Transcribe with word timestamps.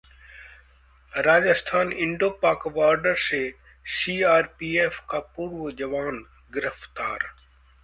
Rajasthan 1.13 1.97
Indo Pak 2.03 2.67
border 2.67 3.15
से 3.15 3.43
CRPF 3.85 4.99
का 5.09 5.19
पूर्व 5.35 5.71
जवान 5.79 6.23
गिरफ्तार 6.53 7.29